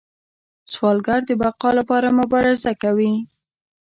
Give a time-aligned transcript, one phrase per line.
[0.71, 3.13] سوالګر د بقا لپاره مبارزه کوي